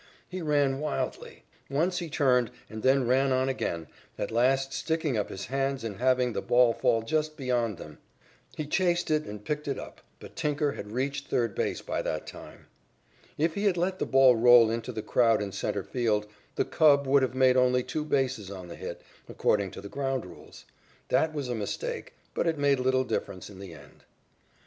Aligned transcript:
He 0.27 0.41
ran 0.41 0.79
wildly. 0.79 1.43
Once 1.69 1.99
he 1.99 2.09
turned, 2.09 2.49
and 2.71 2.81
then 2.81 3.05
ran 3.07 3.31
on 3.31 3.49
again, 3.49 3.85
at 4.17 4.31
last 4.31 4.73
sticking 4.73 5.15
up 5.15 5.29
his 5.29 5.45
hands 5.45 5.83
and 5.83 5.97
having 5.97 6.33
the 6.33 6.41
ball 6.41 6.73
fall 6.73 7.03
just 7.03 7.37
beyond 7.37 7.77
them. 7.77 7.99
He 8.57 8.65
chased 8.65 9.11
it 9.11 9.25
and 9.25 9.45
picked 9.45 9.67
it 9.67 9.77
up, 9.77 10.01
but 10.19 10.35
Tinker 10.35 10.71
had 10.71 10.91
reached 10.91 11.27
third 11.27 11.53
base 11.53 11.83
by 11.83 12.01
that 12.01 12.25
time. 12.25 12.65
If 13.37 13.53
he 13.53 13.65
had 13.65 13.77
let 13.77 13.99
the 13.99 14.07
ball 14.07 14.35
roll 14.35 14.71
into 14.71 14.91
the 14.91 15.03
crowd 15.03 15.39
in 15.39 15.51
centre 15.51 15.83
field, 15.83 16.25
the 16.55 16.65
Cub 16.65 17.05
could 17.05 17.21
have 17.21 17.35
made 17.35 17.55
only 17.55 17.83
two 17.83 18.03
bases 18.03 18.49
on 18.49 18.69
the 18.69 18.75
hit, 18.75 19.03
according 19.29 19.69
to 19.69 19.81
the 19.81 19.87
ground 19.87 20.25
rules. 20.25 20.65
That 21.09 21.31
was 21.31 21.47
a 21.47 21.53
mistake, 21.53 22.13
but 22.33 22.47
it 22.47 22.57
made 22.57 22.79
little 22.79 23.03
difference 23.03 23.51
in 23.51 23.59
the 23.59 23.75
end. 23.75 24.03